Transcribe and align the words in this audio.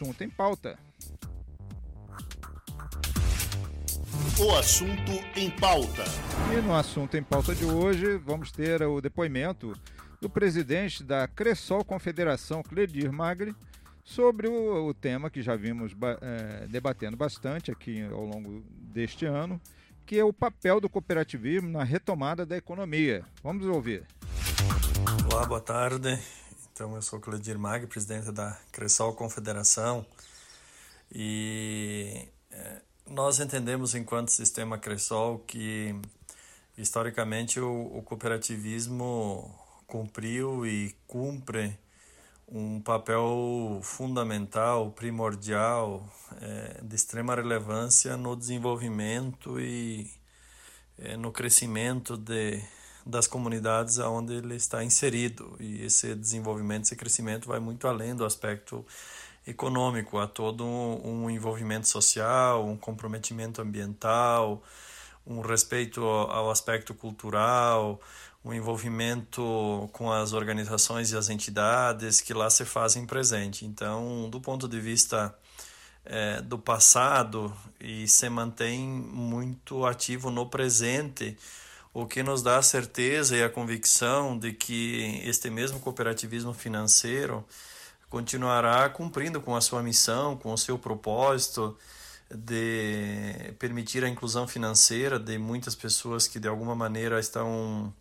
assunto 0.00 0.24
em 0.24 0.30
pauta. 0.30 0.78
O 4.38 4.56
assunto 4.56 5.12
em 5.36 5.50
pauta. 5.50 6.04
E 6.56 6.62
no 6.62 6.74
assunto 6.74 7.18
em 7.18 7.22
pauta 7.22 7.54
de 7.54 7.66
hoje, 7.66 8.16
vamos 8.16 8.50
ter 8.50 8.82
o 8.82 9.00
depoimento 9.02 9.74
do 10.18 10.30
presidente 10.30 11.04
da 11.04 11.28
Cressol 11.28 11.84
Confederação, 11.84 12.62
Cledir 12.62 13.12
Magri, 13.12 13.54
sobre 14.02 14.48
o, 14.48 14.86
o 14.86 14.94
tema 14.94 15.28
que 15.28 15.42
já 15.42 15.54
vimos 15.54 15.92
é, 16.22 16.66
debatendo 16.66 17.16
bastante 17.16 17.70
aqui 17.70 18.02
ao 18.02 18.24
longo 18.24 18.64
deste 18.70 19.26
ano, 19.26 19.60
que 20.06 20.18
é 20.18 20.24
o 20.24 20.32
papel 20.32 20.80
do 20.80 20.88
cooperativismo 20.88 21.68
na 21.68 21.84
retomada 21.84 22.46
da 22.46 22.56
economia. 22.56 23.22
Vamos 23.42 23.66
ouvir. 23.66 24.06
Olá, 25.30 25.44
boa 25.44 25.60
tarde. 25.60 26.18
Então, 26.80 26.94
eu 26.94 27.02
sou 27.02 27.20
Cledir 27.20 27.58
Mag, 27.58 27.86
presidente 27.88 28.32
da 28.32 28.58
Cressol 28.72 29.12
Confederação, 29.12 30.02
e 31.12 32.26
é, 32.50 32.80
nós 33.06 33.38
entendemos, 33.38 33.94
enquanto 33.94 34.30
sistema 34.30 34.78
Cressol, 34.78 35.40
que 35.40 35.94
historicamente 36.78 37.60
o, 37.60 37.98
o 37.98 38.02
cooperativismo 38.02 39.54
cumpriu 39.86 40.64
e 40.64 40.96
cumpre 41.06 41.78
um 42.48 42.80
papel 42.80 43.80
fundamental, 43.82 44.90
primordial, 44.90 46.10
é, 46.40 46.80
de 46.82 46.96
extrema 46.96 47.34
relevância 47.34 48.16
no 48.16 48.34
desenvolvimento 48.34 49.60
e 49.60 50.10
é, 50.96 51.14
no 51.14 51.30
crescimento 51.30 52.16
de, 52.16 52.58
das 53.10 53.26
comunidades 53.26 53.98
onde 53.98 54.34
ele 54.34 54.54
está 54.54 54.82
inserido. 54.84 55.56
E 55.60 55.82
esse 55.84 56.14
desenvolvimento, 56.14 56.84
esse 56.84 56.96
crescimento 56.96 57.48
vai 57.48 57.60
muito 57.60 57.86
além 57.86 58.14
do 58.14 58.24
aspecto 58.24 58.84
econômico, 59.46 60.18
há 60.18 60.26
todo 60.26 60.64
um, 60.64 61.24
um 61.24 61.30
envolvimento 61.30 61.88
social, 61.88 62.66
um 62.66 62.76
comprometimento 62.76 63.60
ambiental, 63.60 64.62
um 65.26 65.40
respeito 65.40 66.02
ao 66.04 66.50
aspecto 66.50 66.94
cultural, 66.94 68.00
o 68.42 68.54
envolvimento 68.54 69.88
com 69.92 70.10
as 70.10 70.32
organizações 70.32 71.12
e 71.12 71.16
as 71.16 71.28
entidades 71.28 72.20
que 72.20 72.32
lá 72.32 72.48
se 72.48 72.64
fazem 72.64 73.04
presente. 73.06 73.66
Então, 73.66 74.28
do 74.30 74.40
ponto 74.40 74.66
de 74.66 74.80
vista 74.80 75.34
é, 76.04 76.40
do 76.40 76.58
passado 76.58 77.54
e 77.78 78.08
se 78.08 78.28
mantém 78.28 78.88
muito 78.88 79.84
ativo 79.84 80.30
no 80.30 80.46
presente, 80.46 81.36
o 81.92 82.06
que 82.06 82.22
nos 82.22 82.42
dá 82.42 82.58
a 82.58 82.62
certeza 82.62 83.36
e 83.36 83.42
a 83.42 83.50
convicção 83.50 84.38
de 84.38 84.52
que 84.52 85.22
este 85.24 85.50
mesmo 85.50 85.80
cooperativismo 85.80 86.54
financeiro 86.54 87.44
continuará 88.08 88.88
cumprindo 88.88 89.40
com 89.40 89.56
a 89.56 89.60
sua 89.60 89.82
missão, 89.82 90.36
com 90.36 90.52
o 90.52 90.58
seu 90.58 90.78
propósito 90.78 91.76
de 92.32 93.54
permitir 93.58 94.04
a 94.04 94.08
inclusão 94.08 94.46
financeira 94.46 95.18
de 95.18 95.36
muitas 95.36 95.74
pessoas 95.74 96.28
que 96.28 96.38
de 96.38 96.46
alguma 96.46 96.74
maneira 96.74 97.18
estão 97.18 97.92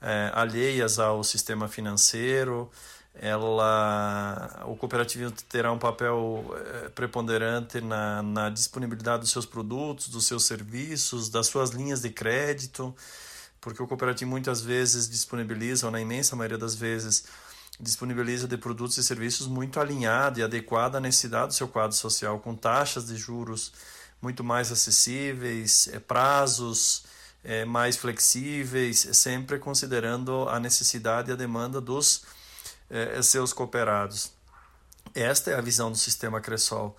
é, 0.00 0.30
alheias 0.34 0.98
ao 0.98 1.24
sistema 1.24 1.68
financeiro. 1.68 2.70
Ela, 3.14 4.64
o 4.66 4.76
cooperativismo 4.76 5.36
terá 5.48 5.70
um 5.70 5.78
papel 5.78 6.44
é, 6.56 6.88
preponderante 6.90 7.80
na, 7.80 8.22
na 8.22 8.48
disponibilidade 8.48 9.20
dos 9.22 9.30
seus 9.30 9.44
produtos, 9.44 10.08
dos 10.08 10.26
seus 10.26 10.44
serviços, 10.44 11.28
das 11.28 11.46
suas 11.48 11.70
linhas 11.70 12.00
de 12.00 12.08
crédito, 12.08 12.94
porque 13.62 13.80
o 13.80 13.86
cooperativo 13.86 14.28
muitas 14.28 14.60
vezes 14.60 15.08
disponibiliza, 15.08 15.86
ou 15.86 15.92
na 15.92 16.00
imensa 16.00 16.34
maioria 16.34 16.58
das 16.58 16.74
vezes, 16.74 17.24
disponibiliza 17.80 18.46
de 18.48 18.58
produtos 18.58 18.98
e 18.98 19.04
serviços 19.04 19.46
muito 19.46 19.80
alinhado 19.80 20.40
e 20.40 20.42
adequado 20.42 20.96
à 20.96 21.00
necessidade 21.00 21.48
do 21.48 21.54
seu 21.54 21.68
quadro 21.68 21.96
social, 21.96 22.40
com 22.40 22.56
taxas 22.56 23.06
de 23.06 23.16
juros 23.16 23.72
muito 24.20 24.42
mais 24.42 24.72
acessíveis, 24.72 25.88
é, 25.92 26.00
prazos 26.00 27.04
é, 27.44 27.64
mais 27.64 27.96
flexíveis, 27.96 29.08
sempre 29.12 29.60
considerando 29.60 30.48
a 30.48 30.58
necessidade 30.58 31.30
e 31.30 31.32
a 31.32 31.36
demanda 31.36 31.80
dos 31.80 32.24
é, 32.90 33.22
seus 33.22 33.52
cooperados. 33.52 34.32
Esta 35.14 35.52
é 35.52 35.54
a 35.54 35.60
visão 35.60 35.90
do 35.90 35.96
sistema 35.96 36.40
Cressol, 36.40 36.96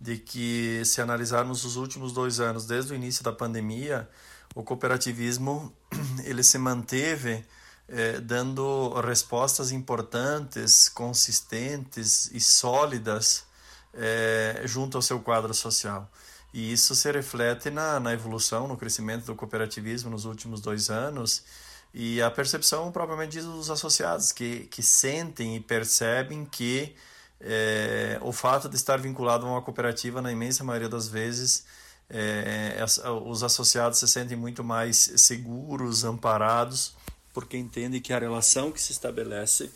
de 0.00 0.18
que 0.18 0.82
se 0.84 1.00
analisarmos 1.00 1.64
os 1.64 1.76
últimos 1.76 2.12
dois 2.12 2.40
anos, 2.40 2.66
desde 2.66 2.92
o 2.92 2.96
início 2.96 3.22
da 3.22 3.32
pandemia, 3.32 4.08
o 4.54 4.62
cooperativismo 4.62 5.72
ele 6.24 6.42
se 6.42 6.58
manteve 6.58 7.44
é, 7.88 8.20
dando 8.20 9.00
respostas 9.00 9.72
importantes, 9.72 10.88
consistentes 10.88 12.30
e 12.32 12.40
sólidas 12.40 13.44
é, 13.92 14.62
junto 14.64 14.96
ao 14.96 15.02
seu 15.02 15.20
quadro 15.20 15.52
social. 15.52 16.10
E 16.52 16.72
isso 16.72 16.94
se 16.94 17.10
reflete 17.10 17.70
na, 17.70 18.00
na 18.00 18.12
evolução, 18.12 18.66
no 18.66 18.76
crescimento 18.76 19.26
do 19.26 19.34
cooperativismo 19.34 20.10
nos 20.10 20.24
últimos 20.24 20.60
dois 20.60 20.90
anos 20.90 21.44
e 21.92 22.22
a 22.22 22.30
percepção 22.30 22.90
propriamente 22.92 23.40
dos 23.40 23.70
associados, 23.70 24.30
que, 24.32 24.60
que 24.70 24.82
sentem 24.82 25.56
e 25.56 25.60
percebem 25.60 26.44
que 26.44 26.94
é, 27.40 28.18
o 28.22 28.32
fato 28.32 28.68
de 28.68 28.76
estar 28.76 28.98
vinculado 28.98 29.46
a 29.46 29.50
uma 29.50 29.62
cooperativa, 29.62 30.20
na 30.20 30.30
imensa 30.30 30.62
maioria 30.62 30.88
das 30.88 31.08
vezes, 31.08 31.64
é, 32.10 32.84
os 33.24 33.42
associados 33.42 34.00
se 34.00 34.08
sentem 34.08 34.36
muito 34.36 34.64
mais 34.64 34.96
seguros, 35.16 36.04
amparados, 36.04 36.94
porque 37.32 37.56
entendem 37.56 38.00
que 38.00 38.12
a 38.12 38.18
relação 38.18 38.72
que 38.72 38.80
se 38.80 38.90
estabelece 38.90 39.70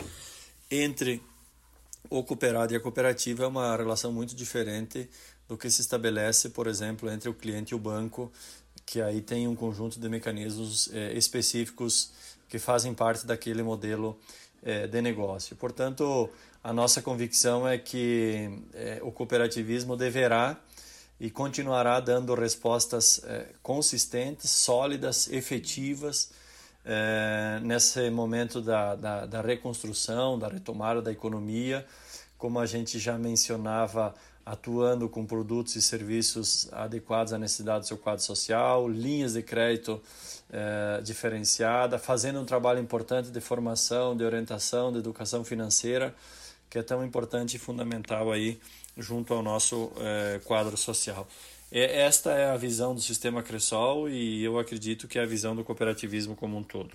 entre 0.70 1.22
o 2.10 2.22
cooperado 2.24 2.72
e 2.72 2.76
a 2.76 2.80
cooperativa 2.80 3.44
é 3.44 3.46
uma 3.46 3.76
relação 3.76 4.12
muito 4.12 4.34
diferente 4.34 5.08
do 5.48 5.56
que 5.56 5.70
se 5.70 5.80
estabelece, 5.80 6.50
por 6.50 6.66
exemplo, 6.66 7.08
entre 7.10 7.28
o 7.28 7.34
cliente 7.34 7.72
e 7.72 7.76
o 7.76 7.78
banco, 7.78 8.32
que 8.84 9.00
aí 9.00 9.20
tem 9.20 9.46
um 9.46 9.54
conjunto 9.54 10.00
de 10.00 10.08
mecanismos 10.08 10.90
é, 10.92 11.12
específicos 11.12 12.10
que 12.48 12.58
fazem 12.58 12.92
parte 12.92 13.26
daquele 13.26 13.62
modelo 13.62 14.18
é, 14.62 14.86
de 14.86 15.00
negócio. 15.00 15.54
Portanto, 15.56 16.28
a 16.62 16.72
nossa 16.72 17.00
convicção 17.00 17.66
é 17.66 17.78
que 17.78 18.50
é, 18.72 19.00
o 19.02 19.12
cooperativismo 19.12 19.96
deverá 19.96 20.58
e 21.24 21.30
continuará 21.30 22.00
dando 22.00 22.34
respostas 22.34 23.22
consistentes, 23.62 24.50
sólidas, 24.50 25.26
efetivas 25.32 26.30
nesse 27.62 28.10
momento 28.10 28.60
da, 28.60 28.94
da, 28.94 29.24
da 29.24 29.40
reconstrução, 29.40 30.38
da 30.38 30.48
retomada 30.48 31.00
da 31.00 31.10
economia, 31.10 31.86
como 32.36 32.60
a 32.60 32.66
gente 32.66 32.98
já 32.98 33.16
mencionava 33.16 34.14
atuando 34.44 35.08
com 35.08 35.24
produtos 35.24 35.74
e 35.76 35.80
serviços 35.80 36.68
adequados 36.70 37.32
à 37.32 37.38
necessidade 37.38 37.80
do 37.80 37.86
seu 37.86 37.96
quadro 37.96 38.22
social, 38.22 38.86
linhas 38.86 39.32
de 39.32 39.42
crédito 39.42 40.02
eh, 40.52 41.00
diferenciada, 41.02 41.98
fazendo 41.98 42.38
um 42.38 42.44
trabalho 42.44 42.80
importante 42.80 43.30
de 43.30 43.40
formação, 43.40 44.14
de 44.14 44.24
orientação, 44.24 44.92
de 44.92 44.98
educação 44.98 45.42
financeira, 45.42 46.14
que 46.68 46.78
é 46.78 46.82
tão 46.82 47.02
importante 47.02 47.56
e 47.56 47.58
fundamental 47.58 48.30
aí 48.30 48.60
junto 48.96 49.34
ao 49.34 49.42
nosso 49.42 49.92
eh, 49.98 50.40
quadro 50.44 50.76
social. 50.76 51.26
Esta 51.70 52.30
é 52.30 52.50
a 52.50 52.56
visão 52.56 52.94
do 52.94 53.00
sistema 53.00 53.42
Cressol 53.42 54.08
e 54.08 54.44
eu 54.44 54.58
acredito 54.60 55.08
que 55.08 55.18
é 55.18 55.22
a 55.22 55.26
visão 55.26 55.56
do 55.56 55.64
cooperativismo 55.64 56.36
como 56.36 56.56
um 56.56 56.62
todo. 56.62 56.90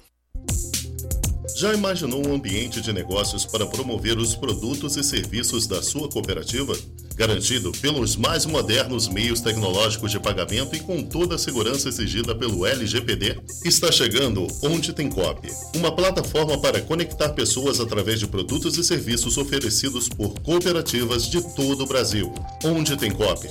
Já 1.58 1.74
imaginou 1.74 2.26
um 2.26 2.34
ambiente 2.34 2.80
de 2.80 2.94
negócios 2.94 3.46
para 3.46 3.66
promover 3.66 4.18
os 4.18 4.36
produtos 4.36 4.96
e 4.96 5.04
serviços 5.04 5.68
da 5.68 5.82
sua 5.82 6.08
cooperativa? 6.10 6.74
Garantido 7.19 7.74
pelos 7.74 8.16
mais 8.16 8.46
modernos 8.46 9.09
meios 9.09 9.41
tecnológicos 9.41 10.09
de 10.09 10.18
pagamento 10.18 10.74
e 10.74 10.80
com 10.80 11.03
toda 11.03 11.35
a 11.35 11.38
segurança 11.38 11.90
exigida 11.90 12.34
pelo 12.34 12.66
LGPD? 12.66 13.41
Está 13.66 13.91
chegando 13.91 14.47
Onde 14.63 14.94
Tem 14.94 15.09
Cop, 15.09 15.46
uma 15.75 15.94
plataforma 15.94 16.57
para 16.57 16.80
conectar 16.80 17.28
pessoas 17.34 17.81
através 17.81 18.22
de 18.22 18.28
produtos 18.28 18.78
e 18.78 18.85
serviços 18.85 19.38
oferecidos 19.38 20.07
por 20.07 20.40
cooperativas 20.40 21.28
de 21.28 21.41
todo 21.41 21.84
o 21.84 21.88
Brasil. 21.88 22.34
Onde 22.63 22.96
Tem 22.96 23.12
Cop 23.12 23.50